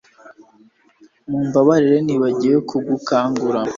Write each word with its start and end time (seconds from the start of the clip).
Mumbabarire 1.29 1.97
nibagiwe 2.05 2.57
kugukangura 2.69 3.59